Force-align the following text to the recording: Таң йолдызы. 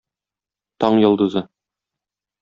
Таң 0.83 0.97
йолдызы. 1.03 1.43